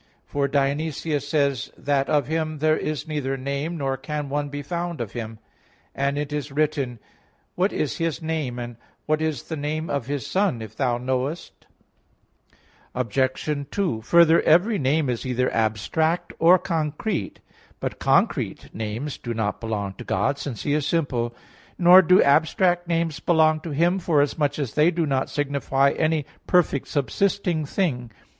[0.25, 1.77] For Dionysius says (Div.
[1.77, 1.83] Nom.
[1.83, 5.37] i) that, "Of Him there is neither name, nor can one be found of Him;"
[5.93, 6.97] and it is written:
[7.53, 11.67] "What is His name, and what is the name of His Son, if thou knowest?"
[12.95, 13.09] (Prov.
[13.09, 13.59] 30:4).
[13.59, 13.67] Obj.
[13.69, 17.39] 2: Further, every name is either abstract or concrete.
[17.79, 21.35] But concrete names do not belong to God, since He is simple,
[21.77, 26.87] nor do abstract names belong to Him, forasmuch as they do not signify any perfect
[26.87, 28.09] subsisting thing.